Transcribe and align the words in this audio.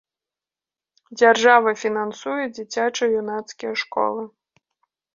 Дзяржава 1.19 1.71
фінансуе 1.83 2.43
дзіцяча-юнацкія 2.57 3.71
школы. 3.87 4.21